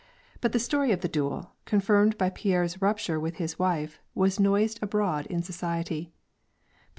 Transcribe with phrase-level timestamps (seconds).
[0.41, 4.79] But the story of the duel, confirmed by Pierre's rupture with his wife, was noised
[4.81, 6.11] abroad in society.